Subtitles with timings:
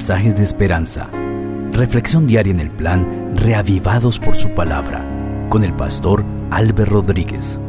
[0.00, 1.10] mensajes de esperanza.
[1.72, 5.06] Reflexión diaria en el plan Reavivados por su palabra
[5.50, 7.60] con el pastor Álvaro Rodríguez.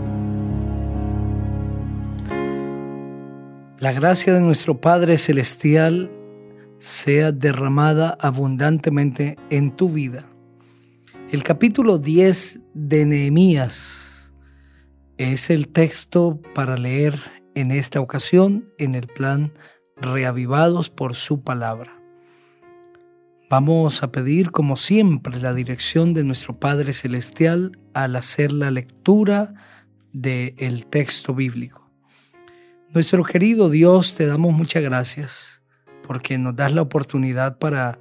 [3.80, 6.10] La gracia de nuestro Padre Celestial
[6.80, 10.30] sea derramada abundantemente en tu vida.
[11.34, 14.32] El capítulo 10 de Nehemías
[15.18, 17.20] es el texto para leer
[17.56, 19.52] en esta ocasión en el plan
[19.98, 22.01] reavivados por su palabra.
[23.52, 29.54] Vamos a pedir, como siempre, la dirección de nuestro Padre Celestial al hacer la lectura
[30.14, 31.92] del texto bíblico.
[32.94, 35.62] Nuestro querido Dios, te damos muchas gracias
[36.08, 38.00] porque nos das la oportunidad para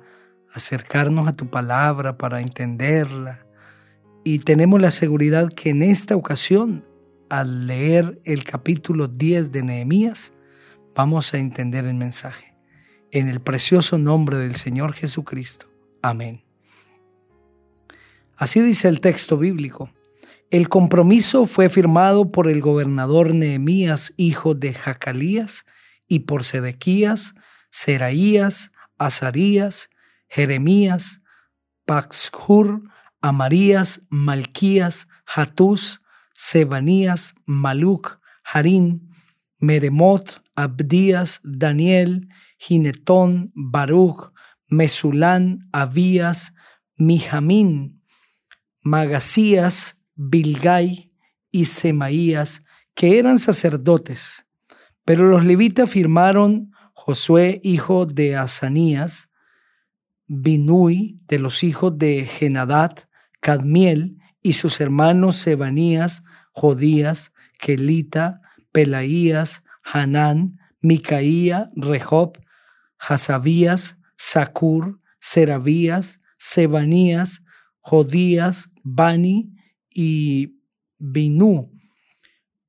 [0.55, 3.45] acercarnos a tu palabra, para entenderla.
[4.23, 6.85] Y tenemos la seguridad que en esta ocasión,
[7.29, 10.33] al leer el capítulo 10 de Nehemías,
[10.95, 12.50] vamos a entender el mensaje.
[13.13, 15.67] En el precioso nombre del Señor Jesucristo.
[16.03, 16.45] Amén.
[18.37, 19.91] Así dice el texto bíblico.
[20.51, 25.65] El compromiso fue firmado por el gobernador Nehemías, hijo de Jacalías,
[26.09, 27.35] y por Sedequías,
[27.71, 29.91] Seraías, Azarías,
[30.29, 31.21] Jeremías,
[31.85, 32.83] Paxhur,
[33.21, 36.01] Amarías, Malquías, Hatús,
[36.35, 39.09] Sebanías, Maluc, Harín,
[39.59, 42.29] Meremot, Abdías, Daniel,
[42.61, 44.33] Ginetón, Baruch,
[44.69, 46.53] Mesulán, Abías,
[46.99, 48.03] Mijamín,
[48.83, 51.11] Magasías, Bilgai
[51.51, 52.63] y Semaías,
[52.95, 54.45] que eran sacerdotes.
[55.07, 59.31] Pero los levitas firmaron Josué, hijo de Asanías,
[60.27, 63.09] Binui, de los hijos de Genadat,
[63.41, 72.39] Cadmiel, y sus hermanos Sebanías, Jodías, Kelita, Pelaías, Hanán, Micaía, Rehob,
[73.01, 77.43] Hasabías, Sacur, Serabías, Sebanías,
[77.81, 79.53] Jodías, Bani
[79.89, 80.61] y
[80.99, 81.73] Binú.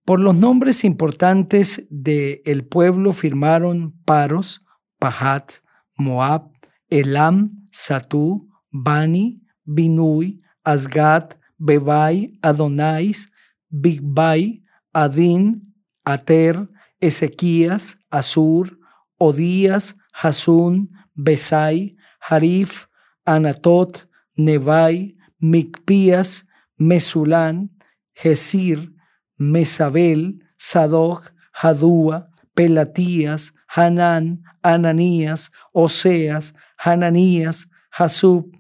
[0.06, 4.64] Por los nombres importantes del pueblo firmaron Paros,
[5.00, 5.52] Pahat,
[5.96, 6.50] Moab,
[6.90, 13.30] Elam, Satú, Bani, Binui, Asgat, Bebai, Adonais,
[13.70, 16.68] Bigbai, Adin, Ater,
[17.00, 18.80] Ezequías, Asur,
[19.18, 21.96] Odías, Hasun, Besai,
[22.30, 22.88] Harif,
[23.28, 24.06] Anatot,
[24.38, 26.46] Nebai, Micpías,
[26.80, 27.70] Mesulán,
[28.14, 28.92] Gesir,
[29.38, 38.52] Mesabel, Sadoc, Hadúa, Pelatías, Hanán, Ananías, Oseas, Hananías, Hasub,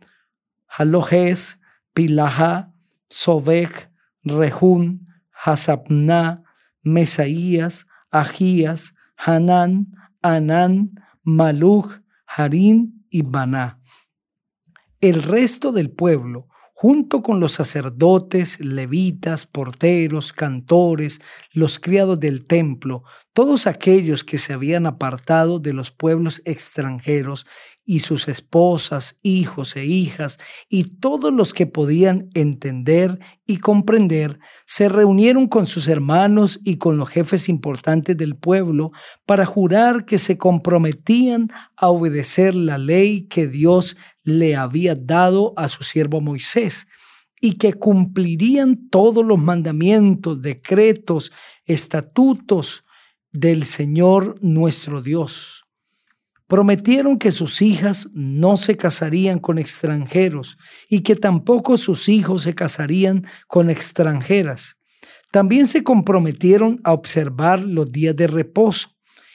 [0.67, 1.59] Halojes,
[1.93, 2.71] Pilaha,
[3.09, 3.89] Sobek,
[4.23, 6.43] Rehún, Hasabná,
[6.83, 9.87] Mesaías, Agías, Hanán,
[10.21, 10.91] Anán,
[11.23, 13.79] Maluch, Harín y Baná.
[14.99, 16.47] El resto del pueblo
[16.81, 21.21] junto con los sacerdotes, levitas, porteros, cantores,
[21.53, 27.45] los criados del templo, todos aquellos que se habían apartado de los pueblos extranjeros
[27.83, 30.37] y sus esposas, hijos e hijas,
[30.69, 36.97] y todos los que podían entender y comprender, se reunieron con sus hermanos y con
[36.97, 38.91] los jefes importantes del pueblo
[39.25, 45.67] para jurar que se comprometían a obedecer la ley que Dios le había dado a
[45.67, 46.87] su siervo Moisés
[47.41, 51.31] y que cumplirían todos los mandamientos, decretos,
[51.65, 52.85] estatutos
[53.31, 55.65] del Señor nuestro Dios.
[56.51, 60.57] Prometieron que sus hijas no se casarían con extranjeros
[60.89, 64.77] y que tampoco sus hijos se casarían con extranjeras.
[65.31, 68.89] También se comprometieron a observar los días de reposo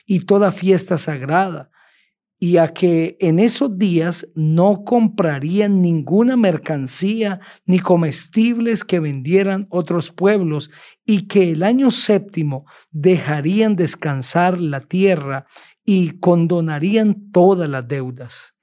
[0.05, 1.71] y toda fiesta sagrada,
[2.39, 10.13] y a que en esos días no comprarían ninguna mercancía ni comestibles que vendieran otros
[10.13, 10.71] pueblos
[11.07, 15.47] y que el año séptimo dejarían descansar la tierra
[15.87, 18.55] y condonarían todas las deudas.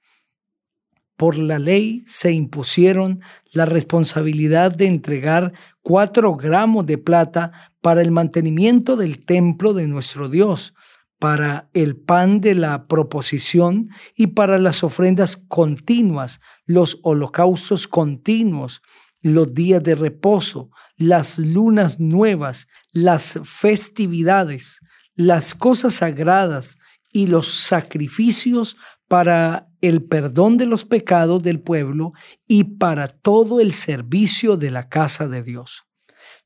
[1.16, 3.20] Por la ley se impusieron
[3.52, 10.28] la responsabilidad de entregar cuatro gramos de plata para el mantenimiento del templo de nuestro
[10.28, 10.74] Dios,
[11.18, 18.82] para el pan de la proposición y para las ofrendas continuas, los holocaustos continuos,
[19.22, 24.80] los días de reposo, las lunas nuevas, las festividades,
[25.14, 26.76] las cosas sagradas,
[27.14, 28.76] y los sacrificios
[29.06, 32.12] para el perdón de los pecados del pueblo
[32.48, 35.84] y para todo el servicio de la casa de Dios.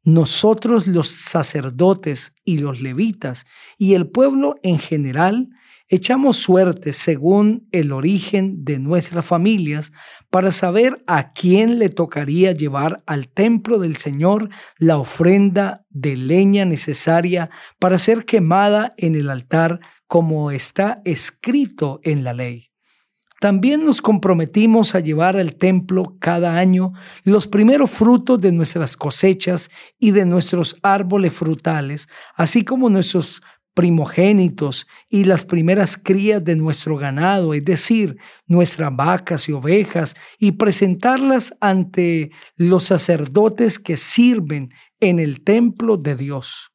[0.05, 3.47] Nosotros los sacerdotes y los levitas
[3.79, 5.49] y el pueblo en general
[5.89, 9.93] echamos suerte según el origen de nuestras familias
[10.31, 16.65] para saber a quién le tocaría llevar al templo del Señor la ofrenda de leña
[16.65, 22.69] necesaria para ser quemada en el altar como está escrito en la ley.
[23.41, 26.93] También nos comprometimos a llevar al templo cada año
[27.23, 33.41] los primeros frutos de nuestras cosechas y de nuestros árboles frutales, así como nuestros
[33.79, 38.17] primogénitos y las primeras crías de nuestro ganado, es decir,
[38.49, 46.17] nuestras vacas y ovejas, y presentarlas ante los sacerdotes que sirven en el templo de
[46.17, 46.73] Dios.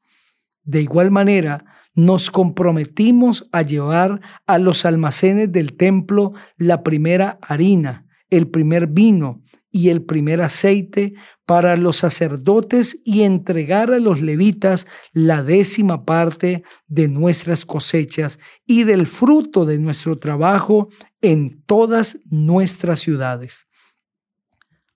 [0.64, 8.03] De igual manera, nos comprometimos a llevar a los almacenes del templo la primera harina,
[8.38, 9.42] el primer vino
[9.72, 11.14] y el primer aceite
[11.46, 18.84] para los sacerdotes y entregar a los levitas la décima parte de nuestras cosechas y
[18.86, 20.90] del fruto de nuestro trabajo
[21.22, 23.68] en todas nuestras ciudades.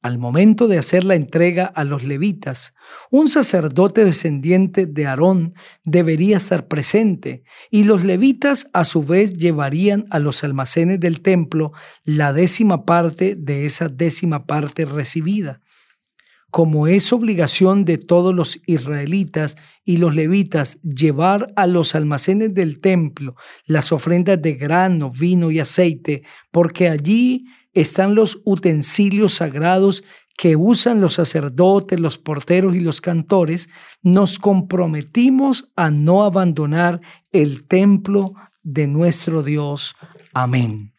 [0.03, 2.75] Al momento de hacer la entrega a los levitas,
[3.09, 10.05] un sacerdote descendiente de Aarón debería estar presente y los levitas a su vez llevarían
[10.11, 11.71] a los almacenes del templo
[12.03, 15.61] la décima parte de esa décima parte recibida.
[16.51, 22.79] Como es obligación de todos los israelitas y los levitas llevar a los almacenes del
[22.79, 23.35] templo
[23.65, 27.45] las ofrendas de grano, vino y aceite, porque allí
[27.81, 30.03] están los utensilios sagrados
[30.35, 33.69] que usan los sacerdotes, los porteros y los cantores,
[34.01, 37.01] nos comprometimos a no abandonar
[37.31, 38.33] el templo
[38.63, 39.95] de nuestro Dios.
[40.33, 40.93] Amén.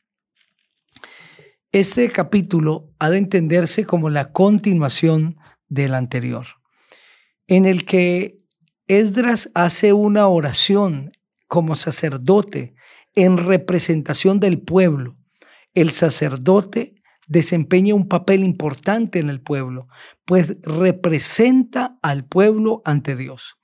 [1.73, 5.37] Este capítulo ha de entenderse como la continuación
[5.69, 6.47] del anterior,
[7.49, 8.39] en el que
[8.87, 11.11] Esdras hace una oración
[11.49, 12.75] como sacerdote
[13.15, 15.18] en representación del pueblo
[15.81, 16.95] el sacerdote
[17.29, 19.87] desempeña un papel importante en el pueblo,
[20.25, 23.57] pues representa al pueblo ante Dios.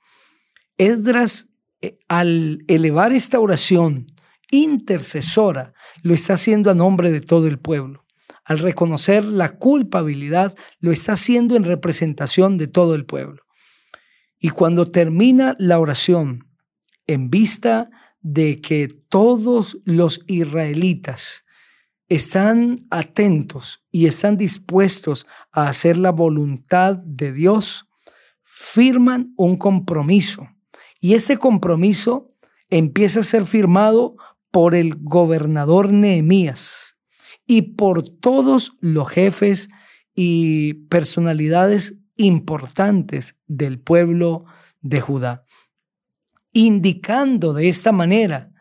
[0.77, 1.49] Esdras,
[1.81, 4.07] eh, al elevar esta oración
[4.51, 5.73] intercesora,
[6.03, 8.05] lo está haciendo a nombre de todo el pueblo.
[8.45, 13.41] Al reconocer la culpabilidad, lo está haciendo en representación de todo el pueblo.
[14.39, 16.47] Y cuando termina la oración,
[17.07, 17.89] en vista
[18.21, 21.44] de que todos los israelitas
[22.07, 27.87] están atentos y están dispuestos a hacer la voluntad de Dios,
[28.43, 30.47] firman un compromiso.
[31.01, 32.29] Y ese compromiso
[32.69, 34.15] empieza a ser firmado
[34.51, 36.95] por el gobernador Nehemías
[37.45, 39.69] y por todos los jefes
[40.15, 44.45] y personalidades importantes del pueblo
[44.81, 45.43] de Judá,
[46.53, 48.53] indicando de esta manera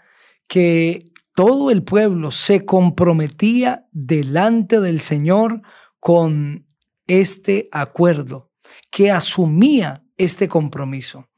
[0.48, 5.62] que todo el pueblo se comprometía delante del Señor
[5.98, 6.66] con
[7.06, 8.50] este acuerdo,
[8.90, 11.28] que asumía este compromiso.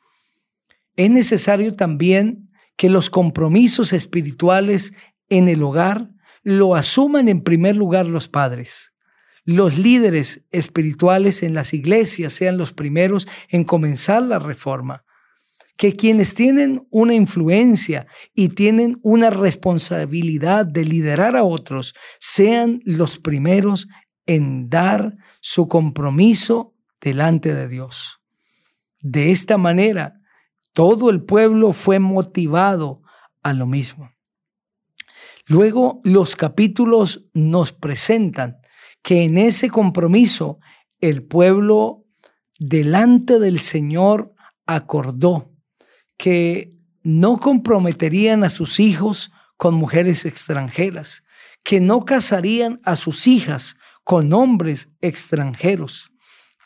[0.96, 4.92] Es necesario también que los compromisos espirituales
[5.30, 6.08] en el hogar
[6.42, 8.92] lo asuman en primer lugar los padres.
[9.44, 15.05] Los líderes espirituales en las iglesias sean los primeros en comenzar la reforma
[15.76, 23.18] que quienes tienen una influencia y tienen una responsabilidad de liderar a otros sean los
[23.18, 23.88] primeros
[24.26, 28.20] en dar su compromiso delante de Dios.
[29.02, 30.20] De esta manera,
[30.72, 33.02] todo el pueblo fue motivado
[33.42, 34.10] a lo mismo.
[35.46, 38.58] Luego los capítulos nos presentan
[39.02, 40.58] que en ese compromiso
[41.00, 42.04] el pueblo
[42.58, 44.34] delante del Señor
[44.66, 45.55] acordó
[46.16, 46.70] que
[47.02, 51.22] no comprometerían a sus hijos con mujeres extranjeras,
[51.62, 56.10] que no casarían a sus hijas con hombres extranjeros.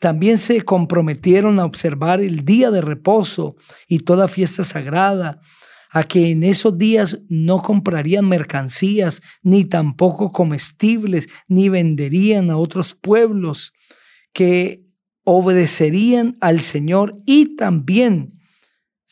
[0.01, 3.55] También se comprometieron a observar el día de reposo
[3.87, 5.41] y toda fiesta sagrada,
[5.93, 12.95] a que en esos días no comprarían mercancías, ni tampoco comestibles, ni venderían a otros
[12.95, 13.73] pueblos,
[14.33, 14.83] que
[15.25, 18.40] obedecerían al Señor y también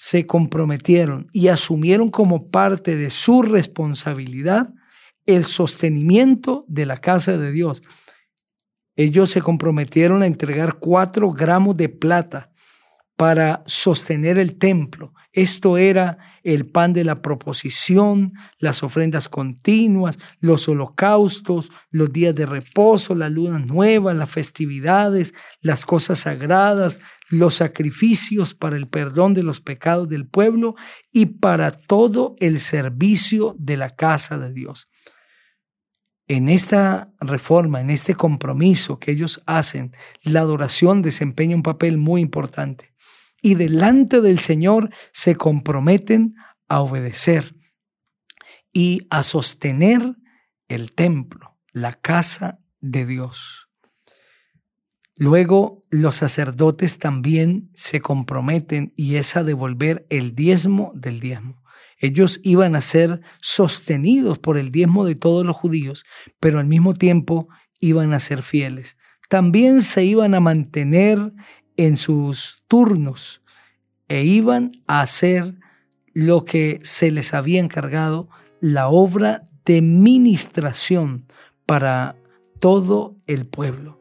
[0.01, 4.73] se comprometieron y asumieron como parte de su responsabilidad
[5.27, 7.83] el sostenimiento de la casa de Dios.
[8.95, 12.49] Ellos se comprometieron a entregar cuatro gramos de plata
[13.19, 15.13] para sostener el templo.
[15.33, 22.47] Esto era el pan de la proposición, las ofrendas continuas, los holocaustos, los días de
[22.47, 29.43] reposo, las lunas nuevas, las festividades, las cosas sagradas, los sacrificios para el perdón de
[29.43, 30.77] los pecados del pueblo
[31.11, 34.87] y para todo el servicio de la casa de Dios.
[36.29, 39.91] En esta reforma, en este compromiso que ellos hacen,
[40.23, 42.93] la adoración desempeña un papel muy importante.
[43.41, 46.35] Y delante del Señor se comprometen
[46.69, 47.55] a obedecer
[48.73, 50.17] y a sostener
[50.69, 53.69] el templo, la casa de Dios.
[55.17, 61.65] Luego los sacerdotes también se comprometen y es a devolver el diezmo del diezmo.
[61.99, 66.05] Ellos iban a ser sostenidos por el diezmo de todos los judíos,
[66.39, 67.49] pero al mismo tiempo
[67.81, 68.97] iban a ser fieles.
[69.29, 71.33] También se iban a mantener
[71.79, 73.41] en sus turnos
[74.09, 75.55] e iban a hacer
[76.13, 78.29] lo que se les había encargado,
[78.61, 81.27] la obra de ministración
[81.65, 82.17] para
[82.59, 84.01] todo el pueblo.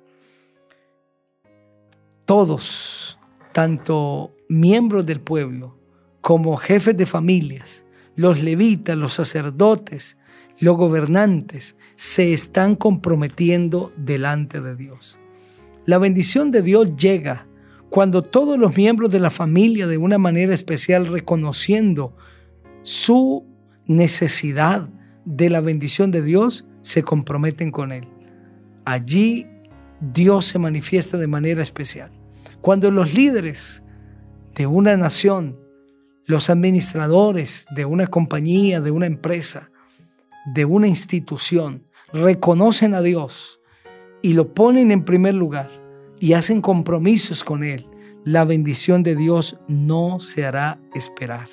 [2.26, 3.20] Todos,
[3.54, 5.78] tanto miembros del pueblo
[6.22, 10.18] como jefes de familias, los levitas, los sacerdotes,
[10.60, 15.20] los gobernantes, se están comprometiendo delante de Dios.
[15.86, 17.47] La bendición de Dios llega
[17.90, 22.16] cuando todos los miembros de la familia de una manera especial reconociendo
[22.84, 23.46] su
[23.86, 24.90] necesidad
[25.26, 28.08] de la bendición de Dios, se comprometen con Él.
[28.86, 29.48] Allí
[30.00, 32.12] Dios se manifiesta de manera especial.
[32.62, 33.84] Cuando los líderes
[34.56, 35.58] de una nación
[36.28, 39.72] los administradores de una compañía, de una empresa,
[40.46, 43.62] de una institución, reconocen a Dios
[44.22, 45.72] y lo ponen en primer lugar
[46.20, 47.86] y hacen compromisos con Él,
[48.24, 51.48] la bendición de Dios no se hará esperar.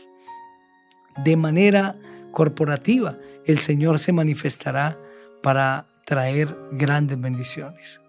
[1.23, 1.97] De manera
[2.33, 4.99] corporativa, el Señor se manifestará
[5.42, 8.00] para traer grandes bendiciones.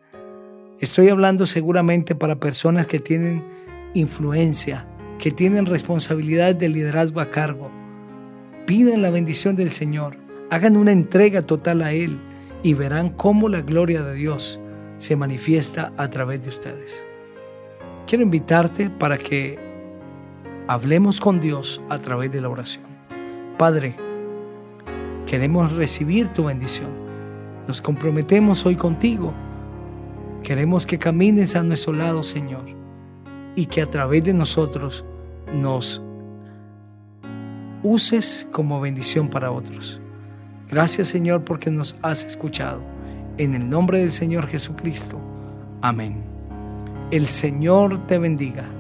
[0.80, 3.44] Estoy hablando seguramente para personas que tienen
[3.94, 4.88] influencia,
[5.20, 7.72] que tienen responsabilidades de liderazgo a cargo.
[8.66, 10.18] Pidan la bendición del Señor,
[10.50, 12.20] hagan una entrega total a Él
[12.64, 14.60] y verán cómo la gloria de Dios
[15.06, 17.06] se manifiesta a través de ustedes.
[18.08, 19.58] Quiero invitarte para que
[20.68, 22.86] hablemos con Dios a través de la oración.
[23.58, 23.96] Padre,
[25.26, 26.92] queremos recibir tu bendición.
[27.68, 29.34] Nos comprometemos hoy contigo.
[30.44, 32.76] Queremos que camines a nuestro lado, Señor
[33.56, 35.06] y que a través de nosotros
[35.54, 36.02] nos
[37.84, 40.02] uses como bendición para otros.
[40.70, 42.95] Gracias Señor porque nos has escuchado.
[43.38, 45.20] En el nombre del Señor Jesucristo.
[45.82, 46.24] Amén.
[47.12, 48.75] El Señor te bendiga.